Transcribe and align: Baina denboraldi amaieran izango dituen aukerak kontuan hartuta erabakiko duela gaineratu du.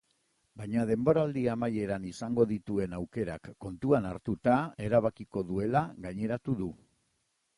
Baina 0.59 0.85
denboraldi 0.91 1.41
amaieran 1.55 2.07
izango 2.11 2.45
dituen 2.53 2.97
aukerak 3.01 3.45
kontuan 3.67 4.09
hartuta 4.13 4.57
erabakiko 4.89 5.47
duela 5.51 5.83
gaineratu 6.07 6.57
du. 6.63 6.71